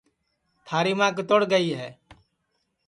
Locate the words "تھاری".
0.65-0.93